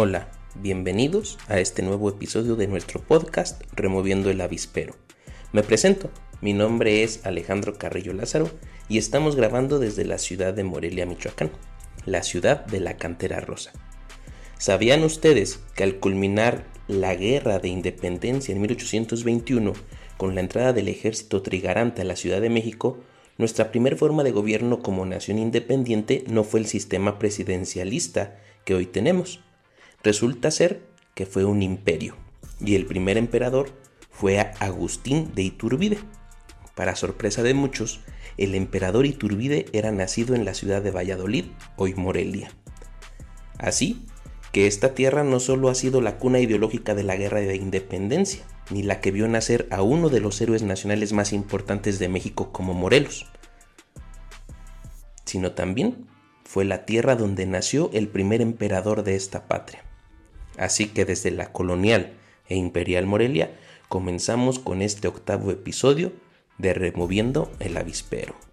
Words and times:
Hola, 0.00 0.28
bienvenidos 0.54 1.38
a 1.48 1.58
este 1.58 1.82
nuevo 1.82 2.08
episodio 2.08 2.54
de 2.54 2.68
nuestro 2.68 3.00
podcast 3.00 3.60
Removiendo 3.74 4.30
el 4.30 4.40
Avispero. 4.40 4.94
Me 5.50 5.64
presento, 5.64 6.08
mi 6.40 6.52
nombre 6.52 7.02
es 7.02 7.26
Alejandro 7.26 7.78
Carrillo 7.78 8.12
Lázaro 8.12 8.48
y 8.88 8.98
estamos 8.98 9.34
grabando 9.34 9.80
desde 9.80 10.04
la 10.04 10.18
ciudad 10.18 10.54
de 10.54 10.62
Morelia, 10.62 11.04
Michoacán, 11.04 11.50
la 12.06 12.22
ciudad 12.22 12.64
de 12.66 12.78
la 12.78 12.96
cantera 12.96 13.40
rosa. 13.40 13.72
¿Sabían 14.56 15.02
ustedes 15.02 15.58
que 15.74 15.82
al 15.82 15.96
culminar 15.96 16.64
la 16.86 17.16
guerra 17.16 17.58
de 17.58 17.66
independencia 17.66 18.54
en 18.54 18.60
1821, 18.60 19.72
con 20.16 20.36
la 20.36 20.42
entrada 20.42 20.72
del 20.72 20.86
ejército 20.86 21.42
trigarante 21.42 22.02
a 22.02 22.04
la 22.04 22.14
Ciudad 22.14 22.40
de 22.40 22.50
México, 22.50 22.98
nuestra 23.36 23.72
primera 23.72 23.96
forma 23.96 24.22
de 24.22 24.30
gobierno 24.30 24.80
como 24.80 25.06
nación 25.06 25.40
independiente 25.40 26.22
no 26.28 26.44
fue 26.44 26.60
el 26.60 26.66
sistema 26.66 27.18
presidencialista 27.18 28.38
que 28.64 28.76
hoy 28.76 28.86
tenemos. 28.86 29.40
Resulta 30.02 30.50
ser 30.50 30.86
que 31.14 31.26
fue 31.26 31.44
un 31.44 31.62
imperio, 31.62 32.16
y 32.60 32.76
el 32.76 32.86
primer 32.86 33.18
emperador 33.18 33.70
fue 34.10 34.38
Agustín 34.38 35.32
de 35.34 35.42
Iturbide. 35.42 35.98
Para 36.76 36.94
sorpresa 36.94 37.42
de 37.42 37.54
muchos, 37.54 38.00
el 38.36 38.54
emperador 38.54 39.06
Iturbide 39.06 39.66
era 39.72 39.90
nacido 39.90 40.36
en 40.36 40.44
la 40.44 40.54
ciudad 40.54 40.82
de 40.82 40.92
Valladolid, 40.92 41.46
hoy 41.76 41.94
Morelia. 41.94 42.52
Así 43.58 44.06
que 44.52 44.68
esta 44.68 44.94
tierra 44.94 45.24
no 45.24 45.40
solo 45.40 45.68
ha 45.68 45.74
sido 45.74 46.00
la 46.00 46.18
cuna 46.18 46.38
ideológica 46.38 46.94
de 46.94 47.02
la 47.02 47.16
guerra 47.16 47.40
de 47.40 47.56
independencia, 47.56 48.44
ni 48.70 48.84
la 48.84 49.00
que 49.00 49.10
vio 49.10 49.26
nacer 49.26 49.66
a 49.70 49.82
uno 49.82 50.08
de 50.08 50.20
los 50.20 50.40
héroes 50.40 50.62
nacionales 50.62 51.12
más 51.12 51.32
importantes 51.32 51.98
de 51.98 52.08
México 52.08 52.52
como 52.52 52.74
Morelos, 52.74 53.26
sino 55.24 55.52
también 55.52 56.06
fue 56.44 56.64
la 56.64 56.86
tierra 56.86 57.16
donde 57.16 57.44
nació 57.46 57.90
el 57.92 58.08
primer 58.08 58.40
emperador 58.40 59.02
de 59.02 59.16
esta 59.16 59.46
patria. 59.48 59.87
Así 60.58 60.86
que 60.88 61.04
desde 61.04 61.30
la 61.30 61.52
colonial 61.52 62.12
e 62.48 62.56
imperial 62.56 63.06
Morelia 63.06 63.52
comenzamos 63.88 64.58
con 64.58 64.82
este 64.82 65.08
octavo 65.08 65.50
episodio 65.50 66.12
de 66.58 66.74
Removiendo 66.74 67.50
el 67.60 67.76
Avispero. 67.76 68.47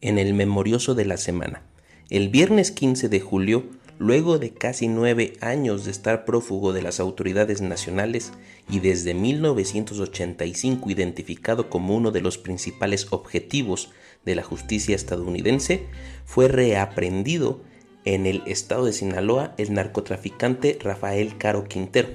En 0.00 0.18
el 0.18 0.34
memorioso 0.34 0.94
de 0.94 1.04
la 1.04 1.16
semana. 1.16 1.62
El 2.10 2.28
viernes 2.28 2.70
15 2.70 3.08
de 3.08 3.20
julio, 3.20 3.66
luego 3.98 4.38
de 4.38 4.50
casi 4.50 4.88
nueve 4.88 5.34
años 5.40 5.84
de 5.84 5.90
estar 5.90 6.24
prófugo 6.24 6.72
de 6.72 6.82
las 6.82 7.00
autoridades 7.00 7.60
nacionales 7.60 8.32
y 8.70 8.80
desde 8.80 9.14
1985 9.14 10.90
identificado 10.90 11.68
como 11.68 11.96
uno 11.96 12.10
de 12.10 12.20
los 12.20 12.38
principales 12.38 13.08
objetivos 13.10 13.90
de 14.24 14.36
la 14.36 14.42
justicia 14.42 14.94
estadounidense, 14.94 15.86
fue 16.24 16.48
reaprendido 16.48 17.62
en 18.04 18.26
el 18.26 18.42
estado 18.46 18.86
de 18.86 18.92
Sinaloa 18.92 19.54
el 19.58 19.74
narcotraficante 19.74 20.78
Rafael 20.80 21.36
Caro 21.36 21.64
Quintero. 21.64 22.08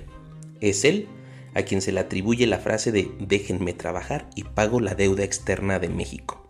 Es 0.62 0.86
él 0.86 1.08
a 1.54 1.64
quien 1.64 1.82
se 1.82 1.92
le 1.92 2.00
atribuye 2.00 2.48
la 2.48 2.58
frase 2.58 2.92
de 2.92 3.12
déjenme 3.20 3.74
trabajar 3.74 4.30
y 4.36 4.44
pago 4.44 4.80
la 4.80 4.96
deuda 4.96 5.24
externa 5.24 5.80
de 5.80 5.90
México. 5.90 6.43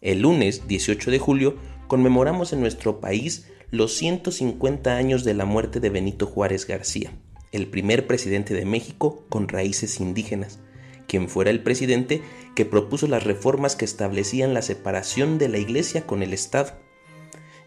El 0.00 0.22
lunes 0.22 0.66
18 0.66 1.10
de 1.10 1.18
julio 1.18 1.56
conmemoramos 1.86 2.54
en 2.54 2.60
nuestro 2.60 3.00
país 3.00 3.48
los 3.70 3.92
150 3.98 4.96
años 4.96 5.24
de 5.24 5.34
la 5.34 5.44
muerte 5.44 5.78
de 5.78 5.90
Benito 5.90 6.24
Juárez 6.24 6.66
García, 6.66 7.12
el 7.52 7.66
primer 7.66 8.06
presidente 8.06 8.54
de 8.54 8.64
México 8.64 9.26
con 9.28 9.46
raíces 9.46 10.00
indígenas, 10.00 10.58
quien 11.06 11.28
fuera 11.28 11.50
el 11.50 11.62
presidente 11.62 12.22
que 12.54 12.64
propuso 12.64 13.08
las 13.08 13.24
reformas 13.24 13.76
que 13.76 13.84
establecían 13.84 14.54
la 14.54 14.62
separación 14.62 15.36
de 15.36 15.50
la 15.50 15.58
Iglesia 15.58 16.06
con 16.06 16.22
el 16.22 16.32
Estado. 16.32 16.72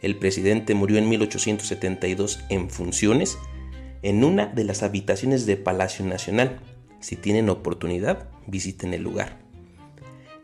El 0.02 0.18
presidente 0.18 0.74
murió 0.74 0.98
en 0.98 1.10
1872 1.10 2.40
en 2.50 2.72
funciones 2.72 3.38
en 4.02 4.24
una 4.24 4.48
de 4.48 4.64
las 4.64 4.82
habitaciones 4.82 5.46
de 5.46 5.56
Palacio 5.56 6.04
Nacional. 6.04 6.60
Si 7.00 7.16
tienen 7.16 7.50
oportunidad, 7.50 8.28
visiten 8.48 8.96
el 8.96 9.04
lugar. 9.04 9.43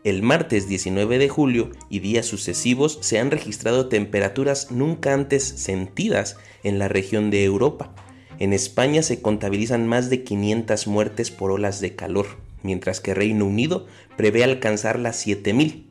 El 0.02 0.22
martes 0.22 0.66
19 0.66 1.18
de 1.18 1.28
julio 1.28 1.72
y 1.90 1.98
días 1.98 2.24
sucesivos 2.24 2.96
se 3.02 3.18
han 3.18 3.30
registrado 3.30 3.90
temperaturas 3.90 4.70
nunca 4.70 5.12
antes 5.12 5.44
sentidas 5.44 6.38
en 6.62 6.78
la 6.78 6.88
región 6.88 7.30
de 7.30 7.44
Europa. 7.44 7.92
En 8.38 8.54
España 8.54 9.02
se 9.02 9.20
contabilizan 9.20 9.86
más 9.86 10.08
de 10.08 10.24
500 10.24 10.86
muertes 10.86 11.30
por 11.30 11.50
olas 11.50 11.82
de 11.82 11.96
calor, 11.96 12.38
mientras 12.62 13.00
que 13.00 13.12
Reino 13.12 13.44
Unido 13.44 13.86
prevé 14.16 14.42
alcanzar 14.42 14.98
las 14.98 15.16
7000. 15.16 15.90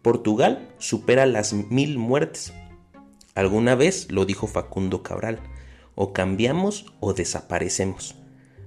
Portugal 0.00 0.70
supera 0.78 1.26
las 1.26 1.52
1000 1.52 1.98
muertes. 1.98 2.54
Alguna 3.34 3.74
vez 3.74 4.10
lo 4.10 4.24
dijo 4.24 4.46
Facundo 4.46 5.02
Cabral, 5.02 5.40
o 5.94 6.14
cambiamos 6.14 6.86
o 7.00 7.12
desaparecemos. 7.12 8.14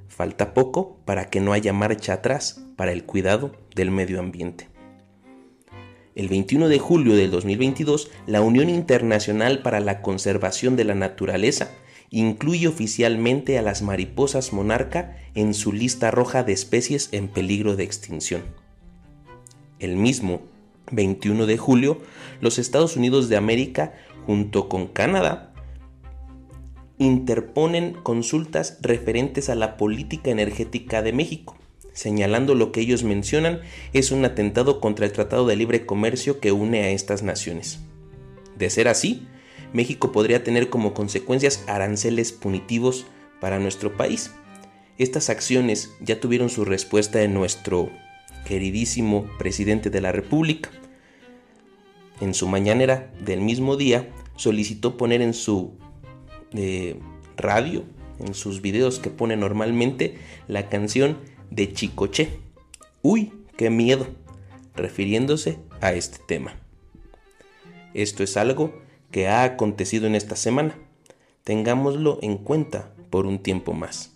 Falta 0.10 0.54
poco 0.54 1.00
para 1.06 1.32
que 1.32 1.42
no 1.42 1.54
haya 1.54 1.74
marcha 1.74 2.14
atrás 2.14 2.62
para 2.76 2.92
el 2.92 3.04
cuidado 3.04 3.52
del 3.74 3.90
medio 3.90 4.20
ambiente. 4.20 4.75
El 6.16 6.30
21 6.30 6.70
de 6.70 6.80
julio 6.80 7.14
del 7.18 7.30
2022, 7.30 8.10
la 8.26 8.40
Unión 8.40 8.70
Internacional 8.70 9.62
para 9.62 9.82
la 9.82 10.02
Conservación 10.02 10.78
de 10.78 10.86
la 10.86 10.96
Naturaleza 10.96 11.72
incluye 12.10 12.70
oficialmente 12.70 13.60
a 13.60 13.62
las 13.62 13.82
mariposas 13.82 14.54
monarca 14.54 15.18
en 15.34 15.54
su 15.54 15.74
lista 15.74 16.12
roja 16.12 16.44
de 16.44 16.54
especies 16.54 17.10
en 17.12 17.28
peligro 17.28 17.76
de 17.76 17.84
extinción. 17.84 18.44
El 19.80 19.98
mismo 19.98 20.40
21 20.94 21.48
de 21.48 21.58
julio, 21.58 22.00
los 22.40 22.60
Estados 22.60 22.96
Unidos 22.96 23.28
de 23.28 23.36
América, 23.36 23.94
junto 24.26 24.70
con 24.70 24.88
Canadá, 24.88 25.52
interponen 26.98 27.92
consultas 27.92 28.78
referentes 28.82 29.50
a 29.50 29.56
la 29.56 29.76
política 29.76 30.32
energética 30.32 31.02
de 31.02 31.12
México 31.12 31.58
señalando 31.96 32.54
lo 32.54 32.72
que 32.72 32.82
ellos 32.82 33.04
mencionan 33.04 33.62
es 33.94 34.12
un 34.12 34.24
atentado 34.26 34.80
contra 34.80 35.08
el 35.08 35.14
Tratado 35.14 35.48
de 35.48 35.56
Libre 35.56 35.86
Comercio 35.88 36.40
que 36.40 36.52
une 36.52 36.84
a 36.84 36.90
estas 36.90 37.24
naciones. 37.24 37.80
De 38.56 38.70
ser 38.70 38.88
así, 38.88 39.26
México 39.74 40.12
podría 40.12 40.44
tener 40.44 40.70
como 40.70 40.94
consecuencias 40.94 41.64
aranceles 41.68 42.32
punitivos 42.32 43.08
para 43.40 43.60
nuestro 43.60 43.96
país. 43.98 44.32
Estas 44.98 45.30
acciones 45.30 45.94
ya 46.02 46.20
tuvieron 46.20 46.50
su 46.50 46.66
respuesta 46.66 47.24
en 47.24 47.34
nuestro 47.34 47.90
queridísimo 48.46 49.26
presidente 49.40 49.90
de 49.90 50.02
la 50.02 50.12
República. 50.12 50.70
En 52.22 52.34
su 52.34 52.48
mañanera 52.48 53.12
del 53.24 53.42
mismo 53.42 53.78
día 53.78 54.10
solicitó 54.36 54.98
poner 54.98 55.22
en 55.22 55.34
su 55.34 55.74
eh, 56.54 56.98
radio, 57.38 57.84
en 58.20 58.34
sus 58.34 58.62
videos 58.62 59.00
que 59.00 59.10
pone 59.10 59.38
normalmente, 59.38 60.18
la 60.48 60.70
canción 60.70 61.18
de 61.52 61.74
Chicoche. 61.74 62.40
Uy, 63.02 63.34
qué 63.58 63.70
miedo, 63.70 64.08
refiriéndose 64.76 65.60
a 65.82 65.94
este 65.94 66.20
tema. 66.28 66.56
Esto 67.94 68.24
es 68.24 68.38
algo 68.38 68.74
que 69.12 69.28
ha 69.28 69.44
acontecido 69.44 70.08
en 70.08 70.16
esta 70.16 70.36
semana. 70.36 70.78
Tengámoslo 71.44 72.20
en 72.22 72.38
cuenta 72.38 72.94
por 73.10 73.26
un 73.26 73.40
tiempo 73.40 73.74
más. 73.74 74.16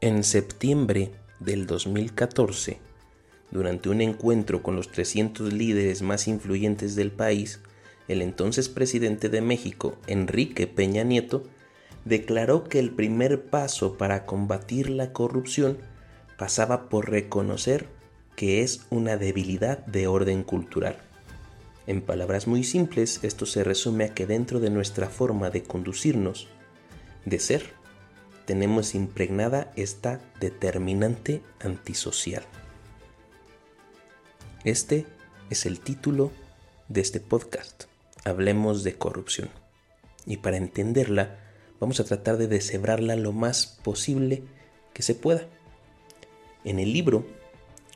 En 0.00 0.22
septiembre 0.22 1.12
del 1.40 1.66
2014, 1.66 2.78
durante 3.54 3.88
un 3.88 4.00
encuentro 4.00 4.62
con 4.62 4.74
los 4.74 4.90
300 4.90 5.52
líderes 5.52 6.02
más 6.02 6.26
influyentes 6.26 6.96
del 6.96 7.12
país, 7.12 7.60
el 8.08 8.20
entonces 8.20 8.68
presidente 8.68 9.28
de 9.28 9.40
México, 9.40 9.96
Enrique 10.08 10.66
Peña 10.66 11.04
Nieto, 11.04 11.44
declaró 12.04 12.64
que 12.64 12.80
el 12.80 12.90
primer 12.90 13.46
paso 13.46 13.96
para 13.96 14.26
combatir 14.26 14.90
la 14.90 15.12
corrupción 15.12 15.78
pasaba 16.36 16.88
por 16.88 17.08
reconocer 17.08 17.86
que 18.34 18.62
es 18.62 18.86
una 18.90 19.16
debilidad 19.16 19.78
de 19.86 20.08
orden 20.08 20.42
cultural. 20.42 20.98
En 21.86 22.02
palabras 22.02 22.48
muy 22.48 22.64
simples, 22.64 23.20
esto 23.22 23.46
se 23.46 23.62
resume 23.62 24.04
a 24.04 24.14
que 24.14 24.26
dentro 24.26 24.58
de 24.58 24.70
nuestra 24.70 25.08
forma 25.08 25.50
de 25.50 25.62
conducirnos, 25.62 26.48
de 27.24 27.38
ser, 27.38 27.62
tenemos 28.46 28.96
impregnada 28.96 29.72
esta 29.76 30.20
determinante 30.40 31.40
antisocial. 31.60 32.42
Este 34.64 35.04
es 35.50 35.66
el 35.66 35.78
título 35.78 36.30
de 36.88 37.02
este 37.02 37.20
podcast. 37.20 37.84
Hablemos 38.24 38.82
de 38.82 38.94
corrupción. 38.94 39.50
Y 40.24 40.38
para 40.38 40.56
entenderla, 40.56 41.38
vamos 41.80 42.00
a 42.00 42.04
tratar 42.04 42.38
de 42.38 42.46
deshebrarla 42.46 43.14
lo 43.16 43.32
más 43.32 43.78
posible 43.84 44.42
que 44.94 45.02
se 45.02 45.14
pueda. 45.14 45.42
En 46.64 46.78
el 46.78 46.94
libro, 46.94 47.26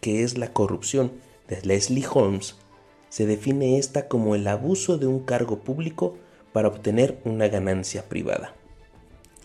que 0.02 0.22
es 0.22 0.36
La 0.36 0.52
corrupción, 0.52 1.12
de 1.48 1.62
Leslie 1.62 2.04
Holmes, 2.06 2.56
se 3.08 3.24
define 3.24 3.78
esta 3.78 4.06
como 4.06 4.34
el 4.34 4.46
abuso 4.46 4.98
de 4.98 5.06
un 5.06 5.20
cargo 5.20 5.60
público 5.60 6.18
para 6.52 6.68
obtener 6.68 7.18
una 7.24 7.48
ganancia 7.48 8.10
privada. 8.10 8.54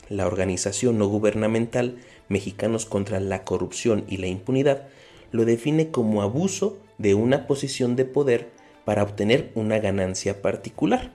La 0.10 0.28
organización 0.28 0.98
no 0.98 1.08
gubernamental 1.08 2.00
Mexicanos 2.28 2.86
contra 2.86 3.22
la 3.22 3.46
Corrupción 3.46 4.04
y 4.10 4.18
la 4.18 4.28
Impunidad 4.28 4.90
lo 5.32 5.46
define 5.46 5.90
como 5.90 6.22
abuso 6.22 6.83
de 6.98 7.14
una 7.14 7.48
posición 7.48 7.96
de 7.96 8.06
poder 8.06 8.50
para 8.86 9.04
obtener 9.04 9.52
una 9.56 9.80
ganancia 9.80 10.42
particular, 10.42 11.12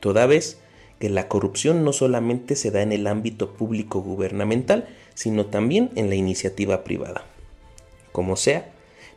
toda 0.00 0.26
vez 0.26 0.58
que 0.98 1.08
la 1.10 1.28
corrupción 1.28 1.84
no 1.84 1.92
solamente 1.92 2.56
se 2.56 2.70
da 2.70 2.82
en 2.82 2.92
el 2.92 3.06
ámbito 3.06 3.54
público 3.54 4.00
gubernamental, 4.00 4.88
sino 5.14 5.46
también 5.46 5.90
en 5.96 6.08
la 6.08 6.14
iniciativa 6.14 6.84
privada. 6.84 7.26
Como 8.12 8.36
sea, 8.36 8.72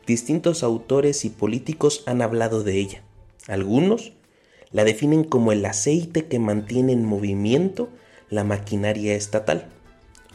distintos 0.06 0.62
autores 0.62 1.24
y 1.24 1.30
políticos 1.30 2.02
han 2.06 2.22
hablado 2.22 2.64
de 2.64 2.78
ella. 2.78 3.02
Algunos 3.46 4.12
la 4.72 4.84
definen 4.84 5.24
como 5.24 5.52
el 5.52 5.64
aceite 5.64 6.26
que 6.26 6.38
mantiene 6.38 6.92
en 6.92 7.04
movimiento 7.04 7.88
la 8.28 8.44
maquinaria 8.44 9.14
estatal. 9.14 9.68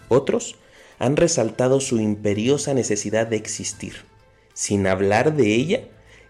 Otros 0.10 0.56
han 1.00 1.18
resaltado 1.18 1.82
su 1.82 2.00
imperiosa 2.00 2.74
necesidad 2.74 3.28
de 3.28 3.36
existir. 3.36 4.12
Sin 4.54 4.88
hablar 4.88 5.36
de 5.36 5.56
ella, 5.56 5.82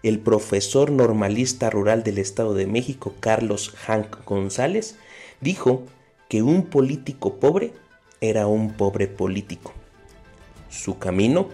el 0.02 0.18
profesor 0.18 0.90
normalista 0.90 1.70
rural 1.70 2.02
del 2.02 2.18
Estado 2.18 2.54
de 2.54 2.66
México, 2.66 3.14
Carlos 3.20 3.70
Hank 3.70 4.24
González, 4.24 4.96
dijo 5.40 5.84
que 6.28 6.42
un 6.42 6.66
político 6.66 7.36
pobre 7.36 7.72
era 8.20 8.46
un 8.46 8.72
pobre 8.72 9.06
político. 9.06 9.72
Su 10.70 10.98
camino 10.98 11.48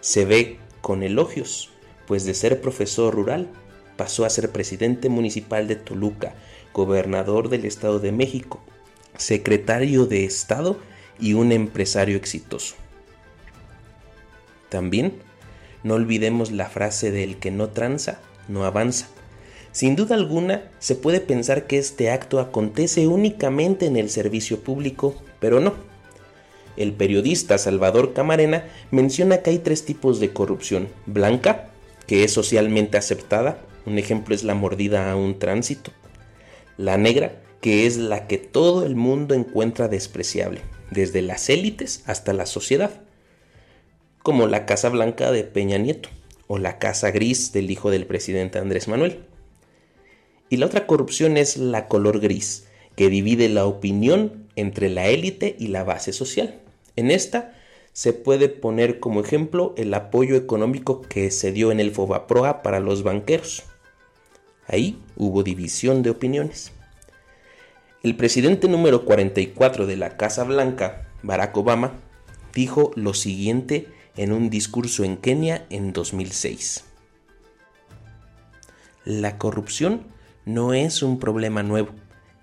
se 0.00 0.24
ve 0.24 0.58
con 0.80 1.02
elogios, 1.02 1.70
pues 2.06 2.24
de 2.24 2.34
ser 2.34 2.60
profesor 2.60 3.14
rural 3.14 3.48
pasó 3.96 4.24
a 4.24 4.30
ser 4.30 4.50
presidente 4.50 5.08
municipal 5.08 5.68
de 5.68 5.76
Toluca, 5.76 6.34
gobernador 6.72 7.48
del 7.48 7.64
Estado 7.64 8.00
de 8.00 8.12
México, 8.12 8.60
secretario 9.16 10.06
de 10.06 10.24
Estado 10.24 10.78
y 11.20 11.34
un 11.34 11.52
empresario 11.52 12.16
exitoso. 12.16 12.74
También 14.68 15.14
no 15.84 15.94
olvidemos 15.94 16.52
la 16.52 16.68
frase 16.68 17.10
del 17.10 17.36
que 17.36 17.50
no 17.50 17.68
tranza, 17.70 18.20
no 18.48 18.64
avanza. 18.64 19.08
Sin 19.72 19.96
duda 19.96 20.14
alguna, 20.14 20.70
se 20.78 20.94
puede 20.94 21.20
pensar 21.20 21.66
que 21.66 21.78
este 21.78 22.10
acto 22.10 22.40
acontece 22.40 23.06
únicamente 23.06 23.86
en 23.86 23.96
el 23.96 24.10
servicio 24.10 24.60
público, 24.60 25.14
pero 25.40 25.60
no. 25.60 25.74
El 26.76 26.92
periodista 26.92 27.58
Salvador 27.58 28.12
Camarena 28.12 28.64
menciona 28.90 29.38
que 29.38 29.50
hay 29.50 29.58
tres 29.58 29.84
tipos 29.84 30.20
de 30.20 30.32
corrupción. 30.32 30.88
Blanca, 31.06 31.70
que 32.06 32.24
es 32.24 32.32
socialmente 32.32 32.98
aceptada, 32.98 33.58
un 33.86 33.98
ejemplo 33.98 34.34
es 34.34 34.44
la 34.44 34.54
mordida 34.54 35.10
a 35.10 35.16
un 35.16 35.38
tránsito. 35.38 35.90
La 36.76 36.96
negra, 36.96 37.40
que 37.60 37.86
es 37.86 37.96
la 37.96 38.26
que 38.26 38.38
todo 38.38 38.84
el 38.84 38.94
mundo 38.96 39.34
encuentra 39.34 39.88
despreciable, 39.88 40.60
desde 40.90 41.22
las 41.22 41.48
élites 41.48 42.02
hasta 42.06 42.32
la 42.32 42.46
sociedad, 42.46 42.90
como 44.22 44.46
la 44.46 44.66
Casa 44.66 44.88
Blanca 44.88 45.32
de 45.32 45.44
Peña 45.44 45.78
Nieto 45.78 46.08
o 46.46 46.58
la 46.58 46.78
Casa 46.78 47.10
Gris 47.10 47.52
del 47.52 47.70
hijo 47.70 47.90
del 47.90 48.06
presidente 48.06 48.58
Andrés 48.58 48.88
Manuel. 48.88 49.24
Y 50.48 50.58
la 50.58 50.66
otra 50.66 50.86
corrupción 50.86 51.36
es 51.36 51.56
la 51.56 51.88
color 51.88 52.20
gris, 52.20 52.68
que 52.94 53.08
divide 53.08 53.48
la 53.48 53.64
opinión 53.64 54.48
entre 54.54 54.90
la 54.90 55.08
élite 55.08 55.56
y 55.58 55.68
la 55.68 55.82
base 55.82 56.12
social. 56.12 56.60
En 56.94 57.10
esta 57.10 57.54
se 57.92 58.12
puede 58.12 58.48
poner 58.48 59.00
como 59.00 59.20
ejemplo 59.20 59.74
el 59.76 59.92
apoyo 59.94 60.36
económico 60.36 61.02
que 61.02 61.30
se 61.30 61.52
dio 61.52 61.72
en 61.72 61.80
el 61.80 61.90
Fobaproa 61.90 62.62
para 62.62 62.80
los 62.80 63.02
banqueros. 63.02 63.64
Ahí 64.66 64.98
hubo 65.16 65.42
división 65.42 66.02
de 66.02 66.10
opiniones. 66.10 66.72
El 68.02 68.16
presidente 68.16 68.68
número 68.68 69.04
44 69.04 69.86
de 69.86 69.96
la 69.96 70.16
Casa 70.16 70.44
Blanca, 70.44 71.08
Barack 71.22 71.56
Obama, 71.56 72.00
dijo 72.52 72.90
lo 72.94 73.14
siguiente 73.14 73.88
en 74.16 74.32
un 74.32 74.50
discurso 74.50 75.04
en 75.04 75.16
Kenia 75.16 75.66
en 75.70 75.92
2006. 75.92 76.84
La 79.04 79.38
corrupción 79.38 80.06
no 80.44 80.74
es 80.74 81.02
un 81.02 81.18
problema 81.18 81.62
nuevo, 81.62 81.92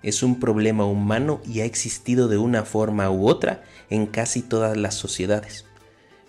es 0.02 0.22
un 0.22 0.40
problema 0.40 0.84
humano 0.84 1.40
y 1.46 1.60
ha 1.60 1.64
existido 1.64 2.28
de 2.28 2.38
una 2.38 2.64
forma 2.64 3.10
u 3.10 3.28
otra 3.28 3.62
en 3.88 4.06
casi 4.06 4.42
todas 4.42 4.76
las 4.76 4.94
sociedades. 4.94 5.64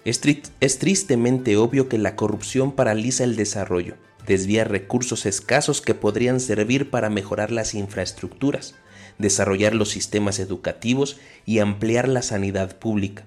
Es, 0.04 0.22
es, 0.60 0.80
tristemente 0.80 1.58
obvio 1.58 1.88
que 1.88 1.98
la 1.98 2.16
corrupción 2.16 2.72
paraliza 2.72 3.24
el 3.24 3.36
desarrollo, 3.36 3.96
desvía 4.26 4.64
recursos 4.64 5.26
escasos 5.26 5.82
que 5.82 5.94
podrían 5.94 6.40
servir 6.40 6.90
para 6.90 7.10
mejorar 7.10 7.52
las 7.52 7.74
infraestructuras, 7.76 8.76
desarrollar 9.18 9.76
los 9.76 9.90
sistemas 9.90 10.40
educativos 10.40 11.18
y 11.46 11.60
ampliar 11.60 12.08
la 12.08 12.22
sanidad 12.22 12.78
pública. 12.80 13.26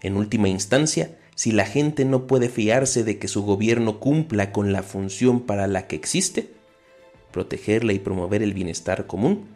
En 0.00 0.16
última 0.16 0.48
instancia, 0.48 1.18
si 1.38 1.52
la 1.52 1.66
gente 1.66 2.04
no 2.04 2.26
puede 2.26 2.48
fiarse 2.48 3.04
de 3.04 3.20
que 3.20 3.28
su 3.28 3.44
gobierno 3.44 4.00
cumpla 4.00 4.50
con 4.50 4.72
la 4.72 4.82
función 4.82 5.38
para 5.38 5.68
la 5.68 5.86
que 5.86 5.94
existe, 5.94 6.50
protegerla 7.30 7.92
y 7.92 8.00
promover 8.00 8.42
el 8.42 8.54
bienestar 8.54 9.06
común, 9.06 9.46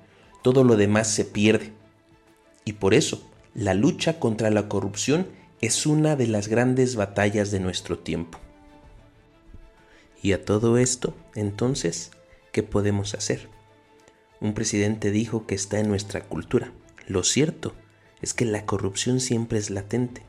todo 0.43 0.63
lo 0.63 0.77
demás 0.77 1.09
se 1.09 1.25
pierde. 1.25 1.73
Y 2.65 2.75
por 2.75 2.95
eso, 2.95 3.29
la 3.53 3.75
lucha 3.75 4.21
contra 4.21 4.49
la 4.51 4.69
corrupción 4.69 5.27
es 5.61 5.85
una 5.85 6.15
de 6.15 6.29
las 6.29 6.47
grandes 6.47 6.95
batallas 6.95 7.51
de 7.51 7.59
nuestro 7.59 7.99
tiempo. 7.99 8.39
Y 10.23 10.35
a 10.35 10.45
todo 10.45 10.79
esto, 10.79 11.17
entonces, 11.35 12.13
¿qué 12.53 12.63
podemos 12.63 13.15
hacer? 13.15 13.49
Un 14.41 14.55
presidente 14.55 15.11
dijo 15.11 15.49
que 15.49 15.57
está 15.57 15.81
en 15.81 15.89
nuestra 15.89 16.21
cultura. 16.21 16.71
Lo 17.09 17.25
cierto 17.25 17.75
es 18.21 18.35
que 18.35 18.45
la 18.45 18.67
corrupción 18.67 19.19
siempre 19.19 19.59
es 19.59 19.69
latente. 19.69 20.23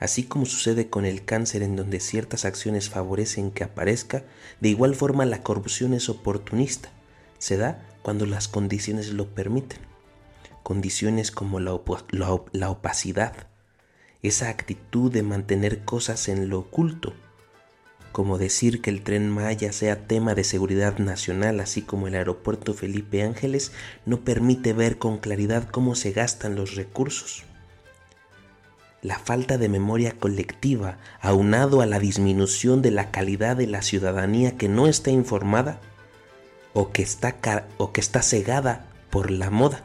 Así 0.00 0.24
como 0.24 0.46
sucede 0.46 0.88
con 0.88 1.04
el 1.04 1.26
cáncer 1.26 1.62
en 1.62 1.76
donde 1.76 2.00
ciertas 2.00 2.46
acciones 2.46 2.88
favorecen 2.88 3.50
que 3.50 3.64
aparezca, 3.64 4.24
de 4.60 4.70
igual 4.70 4.94
forma 4.94 5.26
la 5.26 5.42
corrupción 5.42 5.92
es 5.92 6.08
oportunista. 6.08 6.88
Se 7.38 7.58
da 7.58 7.86
cuando 8.02 8.24
las 8.24 8.48
condiciones 8.48 9.12
lo 9.12 9.28
permiten. 9.28 9.78
Condiciones 10.62 11.30
como 11.30 11.60
la, 11.60 11.74
opacidad, 11.74 13.34
esa 14.22 14.48
actitud 14.48 15.12
de 15.12 15.22
mantener 15.22 15.84
cosas 15.84 16.28
en 16.28 16.48
lo 16.48 16.60
oculto, 16.60 17.12
como 18.12 18.38
decir 18.38 18.80
que 18.80 18.90
el 18.90 19.02
tren 19.02 19.30
Maya 19.30 19.72
sea 19.72 20.06
tema 20.06 20.34
de 20.34 20.44
seguridad 20.44 20.98
nacional, 20.98 21.60
así 21.60 21.82
como 21.82 22.08
el 22.08 22.14
aeropuerto 22.14 22.72
Felipe 22.72 23.22
Ángeles, 23.22 23.72
no 24.06 24.20
permite 24.24 24.72
ver 24.72 24.98
con 24.98 25.18
claridad 25.18 25.68
cómo 25.68 25.94
se 25.94 26.12
gastan 26.12 26.56
los 26.56 26.74
recursos. 26.74 27.44
La 29.02 29.18
falta 29.18 29.56
de 29.58 29.68
memoria 29.68 30.12
colectiva, 30.12 30.98
aunado 31.20 31.80
a 31.80 31.86
la 31.86 31.98
disminución 31.98 32.82
de 32.82 32.90
la 32.90 33.10
calidad 33.10 33.56
de 33.56 33.66
la 33.66 33.82
ciudadanía 33.82 34.56
que 34.56 34.68
no 34.68 34.86
está 34.86 35.10
informada 35.10 35.80
o 36.74 36.92
que 36.92 37.02
está, 37.02 37.36
o 37.78 37.92
que 37.92 38.00
está 38.00 38.22
cegada 38.22 38.86
por 39.10 39.30
la 39.30 39.50
moda, 39.50 39.84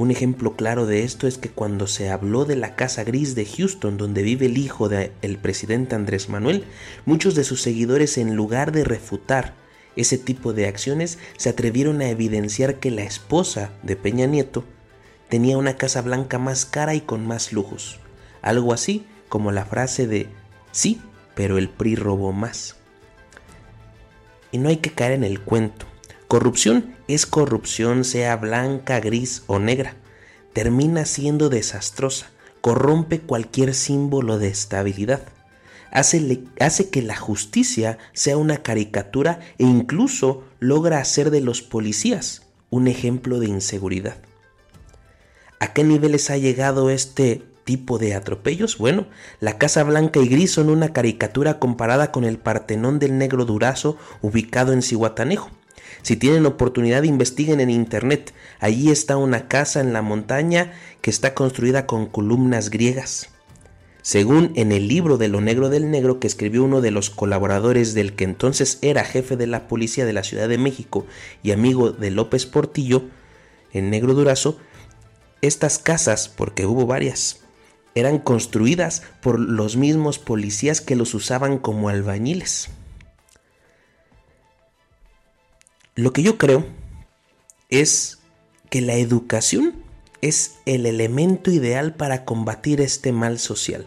un 0.00 0.10
ejemplo 0.10 0.56
claro 0.56 0.86
de 0.86 1.02
esto 1.02 1.26
es 1.26 1.36
que 1.36 1.50
cuando 1.50 1.86
se 1.86 2.08
habló 2.08 2.46
de 2.46 2.56
la 2.56 2.74
Casa 2.74 3.04
Gris 3.04 3.34
de 3.34 3.44
Houston, 3.44 3.98
donde 3.98 4.22
vive 4.22 4.46
el 4.46 4.56
hijo 4.56 4.88
del 4.88 5.36
presidente 5.42 5.94
Andrés 5.94 6.30
Manuel, 6.30 6.64
muchos 7.04 7.34
de 7.34 7.44
sus 7.44 7.60
seguidores 7.60 8.16
en 8.16 8.34
lugar 8.34 8.72
de 8.72 8.82
refutar 8.84 9.52
ese 9.96 10.16
tipo 10.16 10.54
de 10.54 10.66
acciones, 10.66 11.18
se 11.36 11.50
atrevieron 11.50 12.00
a 12.00 12.08
evidenciar 12.08 12.76
que 12.76 12.90
la 12.90 13.02
esposa 13.02 13.72
de 13.82 13.94
Peña 13.94 14.24
Nieto 14.24 14.64
tenía 15.30 15.56
una 15.56 15.76
Casa 15.76 16.02
Blanca 16.02 16.38
más 16.38 16.66
cara 16.66 16.94
y 16.94 17.00
con 17.00 17.26
más 17.26 17.52
lujos. 17.52 17.98
Algo 18.42 18.74
así 18.74 19.06
como 19.28 19.52
la 19.52 19.64
frase 19.64 20.06
de 20.06 20.28
sí, 20.72 21.00
pero 21.34 21.56
el 21.56 21.70
PRI 21.70 21.94
robó 21.94 22.32
más. 22.32 22.76
Y 24.52 24.58
no 24.58 24.68
hay 24.68 24.78
que 24.78 24.90
caer 24.90 25.12
en 25.12 25.24
el 25.24 25.40
cuento. 25.40 25.86
Corrupción 26.26 26.96
es 27.08 27.26
corrupción, 27.26 28.04
sea 28.04 28.36
blanca, 28.36 29.00
gris 29.00 29.44
o 29.46 29.58
negra. 29.58 29.94
Termina 30.52 31.04
siendo 31.04 31.48
desastrosa, 31.48 32.30
corrompe 32.60 33.20
cualquier 33.20 33.74
símbolo 33.74 34.38
de 34.38 34.48
estabilidad. 34.48 35.22
Hace, 35.92 36.42
hace, 36.60 36.90
que 36.90 37.02
la 37.02 37.16
justicia 37.16 37.98
sea 38.12 38.36
una 38.36 38.58
caricatura 38.58 39.40
e 39.58 39.64
incluso 39.64 40.44
logra 40.58 40.98
hacer 40.98 41.30
de 41.30 41.40
los 41.40 41.62
policías 41.62 42.42
un 42.70 42.86
ejemplo 42.86 43.40
de 43.40 43.48
inseguridad. 43.48 44.16
¿A 45.62 45.74
qué 45.74 45.84
niveles 45.84 46.30
ha 46.30 46.38
llegado 46.38 46.88
este 46.88 47.42
tipo 47.64 47.98
de 47.98 48.14
atropellos? 48.14 48.78
Bueno, 48.78 49.08
la 49.40 49.58
Casa 49.58 49.84
Blanca 49.84 50.18
y 50.18 50.26
Gris 50.26 50.52
son 50.52 50.70
una 50.70 50.94
caricatura 50.94 51.58
comparada 51.58 52.10
con 52.12 52.24
el 52.24 52.38
Partenón 52.38 52.98
del 52.98 53.18
Negro 53.18 53.44
Durazo 53.44 53.98
ubicado 54.22 54.72
en 54.72 54.80
Cihuatanejo. 54.80 55.50
Si 56.00 56.16
tienen 56.16 56.46
oportunidad, 56.46 57.02
investiguen 57.02 57.60
en 57.60 57.68
internet. 57.68 58.32
Allí 58.58 58.90
está 58.90 59.18
una 59.18 59.48
casa 59.48 59.82
en 59.82 59.92
la 59.92 60.00
montaña 60.00 60.72
que 61.02 61.10
está 61.10 61.34
construida 61.34 61.84
con 61.84 62.06
columnas 62.06 62.70
griegas. 62.70 63.28
Según 64.00 64.52
en 64.54 64.72
el 64.72 64.88
libro 64.88 65.18
de 65.18 65.28
lo 65.28 65.42
negro 65.42 65.68
del 65.68 65.90
negro 65.90 66.20
que 66.20 66.26
escribió 66.26 66.64
uno 66.64 66.80
de 66.80 66.90
los 66.90 67.10
colaboradores 67.10 67.92
del 67.92 68.14
que 68.14 68.24
entonces 68.24 68.78
era 68.80 69.04
jefe 69.04 69.36
de 69.36 69.46
la 69.46 69.68
policía 69.68 70.06
de 70.06 70.14
la 70.14 70.24
Ciudad 70.24 70.48
de 70.48 70.56
México 70.56 71.04
y 71.42 71.50
amigo 71.50 71.90
de 71.90 72.10
López 72.10 72.46
Portillo, 72.46 73.02
en 73.74 73.90
negro 73.90 74.14
durazo, 74.14 74.58
estas 75.42 75.78
casas, 75.78 76.28
porque 76.28 76.66
hubo 76.66 76.86
varias, 76.86 77.40
eran 77.94 78.18
construidas 78.18 79.02
por 79.20 79.38
los 79.40 79.76
mismos 79.76 80.18
policías 80.18 80.80
que 80.80 80.96
los 80.96 81.14
usaban 81.14 81.58
como 81.58 81.88
albañiles. 81.88 82.68
Lo 85.96 86.12
que 86.12 86.22
yo 86.22 86.38
creo 86.38 86.64
es 87.68 88.18
que 88.70 88.80
la 88.80 88.94
educación 88.94 89.84
es 90.22 90.58
el 90.66 90.86
elemento 90.86 91.50
ideal 91.50 91.94
para 91.94 92.24
combatir 92.24 92.80
este 92.80 93.12
mal 93.12 93.38
social. 93.38 93.86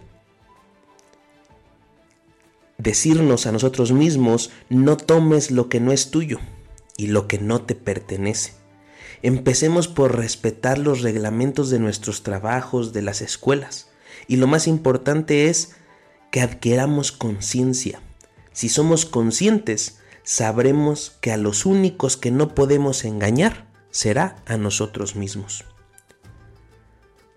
Decirnos 2.78 3.46
a 3.46 3.52
nosotros 3.52 3.92
mismos, 3.92 4.52
no 4.70 4.98
tomes 4.98 5.52
lo 5.52 5.70
que 5.70 5.80
no 5.80 5.92
es 5.92 6.12
tuyo 6.12 6.40
y 6.98 7.08
lo 7.08 7.28
que 7.28 7.38
no 7.38 7.62
te 7.62 7.76
pertenece. 7.76 8.63
Empecemos 9.24 9.88
por 9.88 10.18
respetar 10.18 10.78
los 10.78 11.02
reglamentos 11.02 11.70
de 11.70 11.80
nuestros 11.80 12.24
trabajos, 12.24 12.92
de 12.92 13.02
las 13.02 13.22
escuelas. 13.22 13.90
Y 14.28 14.36
lo 14.36 14.48
más 14.48 14.68
importante 14.68 15.50
es 15.50 15.76
que 16.30 16.42
adquiramos 16.42 17.14
conciencia. 17.14 18.02
Si 18.52 18.68
somos 18.68 19.06
conscientes, 19.06 20.00
sabremos 20.24 21.18
que 21.22 21.32
a 21.32 21.38
los 21.38 21.66
únicos 21.66 22.18
que 22.18 22.32
no 22.32 22.54
podemos 22.54 23.06
engañar 23.06 23.66
será 23.92 24.44
a 24.46 24.58
nosotros 24.58 25.16
mismos. 25.16 25.64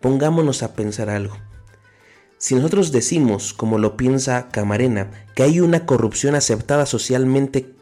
Pongámonos 0.00 0.64
a 0.64 0.74
pensar 0.74 1.08
algo. 1.08 1.36
Si 2.36 2.56
nosotros 2.56 2.90
decimos, 2.90 3.54
como 3.54 3.78
lo 3.78 3.96
piensa 3.96 4.48
Camarena, 4.48 5.12
que 5.36 5.44
hay 5.44 5.60
una 5.60 5.86
corrupción 5.86 6.34
aceptada 6.34 6.84
socialmente 6.84 7.75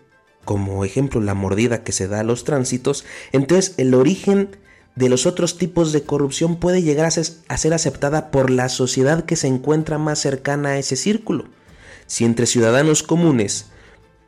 como 0.45 0.85
ejemplo 0.85 1.21
la 1.21 1.35
mordida 1.35 1.83
que 1.83 1.93
se 1.93 2.09
da 2.09 2.21
a 2.21 2.25
los 2.25 2.45
tránsitos, 2.45 3.05
entonces 3.33 3.75
el 3.79 3.95
origen 3.95 4.51
de 4.97 5.09
los 5.09 5.27
otros 5.27 5.59
tipos 5.59 5.93
de 5.93 6.03
corrupción 6.03 6.57
puede 6.57 6.83
llegar 6.83 7.07
a 7.07 7.11
ser, 7.11 7.73
aceptada 7.73 8.31
por 8.31 8.51
la 8.51 8.69
sociedad 8.69 9.25
que 9.25 9.37
se 9.37 9.49
encuentra 9.49 9.99
más 9.99 10.21
cercana 10.21 10.71
a 10.71 10.79
ese 10.79 10.97
círculo. 10.97 11.47
Si 12.07 12.25
entre 12.25 12.47
ciudadanos 12.47 13.03
comunes 13.03 13.67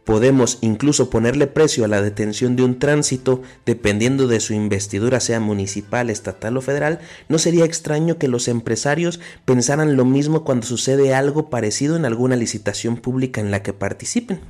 podemos 0.04 0.58
incluso 0.61 1.11
ponerle 1.11 1.49
precio 1.49 1.85
a 1.85 1.88
la 1.88 2.00
detención 2.00 2.54
de 2.54 2.62
un 2.62 2.78
tránsito, 2.78 3.42
dependiendo 3.64 4.28
de 4.28 4.38
su 4.38 4.54
investidura 4.54 5.18
sea 5.18 5.40
municipal, 5.40 6.11
estatal 6.11 6.56
o 6.56 6.61
federal, 6.61 7.00
no 7.28 7.38
sería 7.38 7.64
extraño 7.64 8.16
que 8.16 8.28
los 8.28 8.46
empresarios 8.46 9.18
pensaran 9.44 9.96
lo 9.96 10.04
mismo 10.04 10.44
cuando 10.44 10.66
sucede 10.66 11.12
algo 11.12 11.50
parecido 11.50 11.96
en 11.96 12.04
alguna 12.04 12.37
licitación 12.37 12.96
pública 12.96 13.40
en 13.40 13.50
la 13.50 13.64
que 13.64 13.73
participen. 13.73 14.40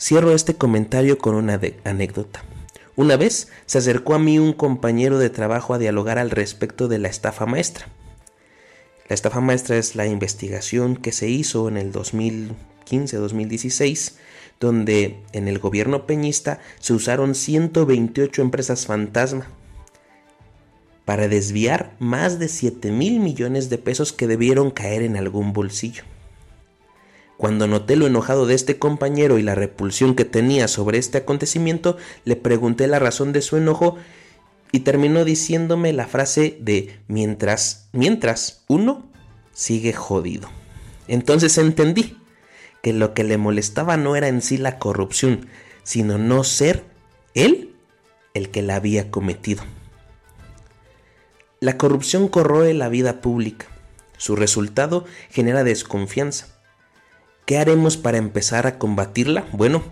Cierro 0.00 0.32
este 0.32 0.54
comentario 0.54 1.18
con 1.18 1.34
una 1.34 1.60
anécdota. 1.82 2.44
Una 2.94 3.16
vez 3.16 3.48
se 3.66 3.78
acercó 3.78 4.14
a 4.14 4.20
mí 4.20 4.38
un 4.38 4.52
compañero 4.52 5.18
de 5.18 5.28
trabajo 5.28 5.74
a 5.74 5.78
dialogar 5.78 6.18
al 6.18 6.30
respecto 6.30 6.86
de 6.86 6.98
la 6.98 7.08
estafa 7.08 7.46
maestra. 7.46 7.88
La 9.08 9.14
estafa 9.14 9.40
maestra 9.40 9.76
es 9.76 9.96
la 9.96 10.06
investigación 10.06 10.96
que 10.96 11.10
se 11.10 11.28
hizo 11.28 11.68
en 11.68 11.78
el 11.78 11.92
2015-2016, 11.92 14.12
donde 14.60 15.18
en 15.32 15.48
el 15.48 15.58
gobierno 15.58 16.06
peñista 16.06 16.60
se 16.78 16.92
usaron 16.92 17.34
128 17.34 18.40
empresas 18.40 18.86
fantasma 18.86 19.48
para 21.04 21.26
desviar 21.26 21.96
más 21.98 22.38
de 22.38 22.46
7 22.46 22.92
mil 22.92 23.18
millones 23.18 23.68
de 23.68 23.78
pesos 23.78 24.12
que 24.12 24.28
debieron 24.28 24.70
caer 24.70 25.02
en 25.02 25.16
algún 25.16 25.52
bolsillo. 25.52 26.04
Cuando 27.38 27.68
noté 27.68 27.94
lo 27.94 28.08
enojado 28.08 28.46
de 28.46 28.54
este 28.54 28.80
compañero 28.80 29.38
y 29.38 29.42
la 29.42 29.54
repulsión 29.54 30.16
que 30.16 30.24
tenía 30.24 30.66
sobre 30.66 30.98
este 30.98 31.18
acontecimiento, 31.18 31.96
le 32.24 32.34
pregunté 32.34 32.88
la 32.88 32.98
razón 32.98 33.32
de 33.32 33.42
su 33.42 33.56
enojo 33.56 33.96
y 34.72 34.80
terminó 34.80 35.24
diciéndome 35.24 35.92
la 35.92 36.08
frase 36.08 36.58
de 36.60 36.98
mientras, 37.06 37.90
mientras 37.92 38.64
uno 38.66 39.08
sigue 39.52 39.92
jodido. 39.92 40.48
Entonces 41.06 41.56
entendí 41.58 42.16
que 42.82 42.92
lo 42.92 43.14
que 43.14 43.22
le 43.22 43.38
molestaba 43.38 43.96
no 43.96 44.16
era 44.16 44.26
en 44.26 44.42
sí 44.42 44.58
la 44.58 44.80
corrupción, 44.80 45.46
sino 45.84 46.18
no 46.18 46.42
ser 46.42 46.82
él 47.34 47.76
el 48.34 48.50
que 48.50 48.62
la 48.62 48.74
había 48.74 49.12
cometido. 49.12 49.62
La 51.60 51.78
corrupción 51.78 52.26
corroe 52.26 52.74
la 52.74 52.88
vida 52.88 53.20
pública. 53.20 53.66
Su 54.16 54.34
resultado 54.34 55.04
genera 55.30 55.62
desconfianza 55.62 56.57
¿Qué 57.48 57.56
haremos 57.56 57.96
para 57.96 58.18
empezar 58.18 58.66
a 58.66 58.78
combatirla? 58.78 59.46
Bueno, 59.52 59.82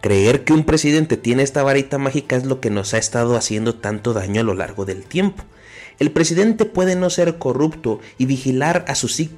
creer 0.00 0.42
que 0.42 0.52
un 0.52 0.64
presidente 0.64 1.16
tiene 1.16 1.44
esta 1.44 1.62
varita 1.62 1.96
mágica 1.96 2.34
es 2.34 2.44
lo 2.44 2.60
que 2.60 2.70
nos 2.70 2.92
ha 2.92 2.98
estado 2.98 3.36
haciendo 3.36 3.76
tanto 3.76 4.14
daño 4.14 4.40
a 4.40 4.44
lo 4.44 4.54
largo 4.54 4.84
del 4.84 5.04
tiempo. 5.04 5.44
El 6.00 6.10
presidente 6.10 6.64
puede 6.64 6.96
no 6.96 7.10
ser 7.10 7.38
corrupto 7.38 8.00
y 8.18 8.26
vigilar, 8.26 8.84
a 8.88 8.96
su, 8.96 9.28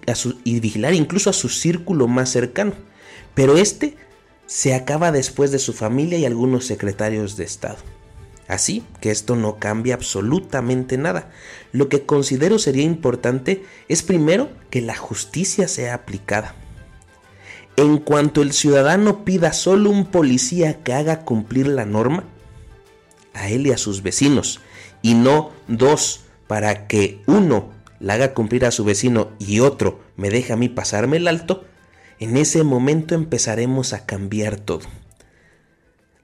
y 0.42 0.60
vigilar 0.60 0.94
incluso 0.94 1.28
a 1.28 1.34
su 1.34 1.50
círculo 1.50 2.08
más 2.08 2.30
cercano, 2.30 2.72
pero 3.34 3.58
este 3.58 3.94
se 4.46 4.72
acaba 4.72 5.12
después 5.12 5.50
de 5.50 5.58
su 5.58 5.74
familia 5.74 6.16
y 6.16 6.24
algunos 6.24 6.64
secretarios 6.64 7.36
de 7.36 7.44
Estado. 7.44 7.76
Así 8.48 8.84
que 9.02 9.10
esto 9.10 9.36
no 9.36 9.58
cambia 9.58 9.96
absolutamente 9.96 10.96
nada. 10.96 11.30
Lo 11.72 11.90
que 11.90 12.06
considero 12.06 12.58
sería 12.58 12.84
importante 12.84 13.66
es 13.88 14.02
primero 14.02 14.48
que 14.70 14.80
la 14.80 14.96
justicia 14.96 15.68
sea 15.68 15.92
aplicada. 15.92 16.54
En 17.76 17.98
cuanto 17.98 18.40
el 18.40 18.52
ciudadano 18.52 19.24
pida 19.24 19.52
solo 19.52 19.90
un 19.90 20.06
policía 20.06 20.82
que 20.82 20.94
haga 20.94 21.24
cumplir 21.24 21.66
la 21.66 21.84
norma, 21.84 22.24
a 23.34 23.50
él 23.50 23.66
y 23.66 23.72
a 23.72 23.76
sus 23.76 24.02
vecinos, 24.02 24.60
y 25.02 25.12
no 25.12 25.52
dos 25.68 26.24
para 26.46 26.86
que 26.86 27.20
uno 27.26 27.70
la 28.00 28.14
haga 28.14 28.32
cumplir 28.32 28.64
a 28.64 28.70
su 28.70 28.84
vecino 28.84 29.30
y 29.38 29.60
otro 29.60 30.00
me 30.16 30.30
deje 30.30 30.54
a 30.54 30.56
mí 30.56 30.70
pasarme 30.70 31.18
el 31.18 31.28
alto, 31.28 31.64
en 32.18 32.38
ese 32.38 32.62
momento 32.62 33.14
empezaremos 33.14 33.92
a 33.92 34.06
cambiar 34.06 34.56
todo. 34.56 34.86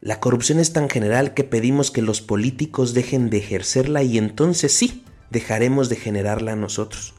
La 0.01 0.21
corrupción 0.21 0.59
es 0.59 0.73
tan 0.73 0.89
general 0.89 1.35
que 1.35 1.45
pedimos 1.45 1.91
que 1.91 2.03
los 2.03 2.23
políticos 2.23 2.95
dejen 2.95 3.29
de 3.29 3.39
ejercerla 3.39 4.03
y 4.03 4.17
entonces 4.17 4.73
sí, 4.73 5.05
dejaremos 5.31 5.91
de 5.91 5.97
generarla 5.97 6.57
nosotros. 6.57 7.15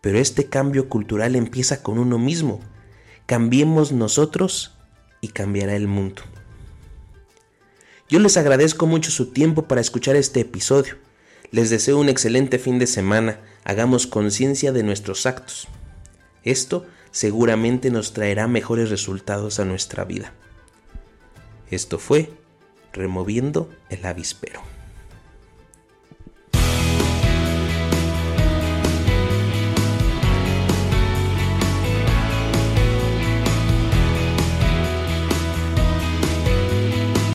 Pero 0.00 0.18
este 0.18 0.46
cambio 0.46 0.88
cultural 0.88 1.36
empieza 1.36 1.82
con 1.82 1.98
uno 1.98 2.18
mismo, 2.18 2.60
Cambiemos 3.26 3.92
nosotros 3.92 4.76
y 5.20 5.28
cambiará 5.28 5.74
el 5.76 5.88
mundo. 5.88 6.22
Yo 8.08 8.18
les 8.18 8.36
agradezco 8.36 8.86
mucho 8.86 9.10
su 9.10 9.32
tiempo 9.32 9.62
para 9.62 9.80
escuchar 9.80 10.14
este 10.14 10.40
episodio. 10.40 10.96
Les 11.50 11.70
deseo 11.70 11.98
un 11.98 12.10
excelente 12.10 12.58
fin 12.58 12.78
de 12.78 12.86
semana. 12.86 13.40
Hagamos 13.64 14.06
conciencia 14.06 14.72
de 14.72 14.82
nuestros 14.82 15.24
actos. 15.24 15.68
Esto 16.42 16.84
seguramente 17.12 17.90
nos 17.90 18.12
traerá 18.12 18.46
mejores 18.46 18.90
resultados 18.90 19.58
a 19.58 19.64
nuestra 19.64 20.04
vida. 20.04 20.34
Esto 21.70 21.98
fue 21.98 22.30
Removiendo 22.92 23.70
el 23.88 24.04
Avispero. 24.04 24.73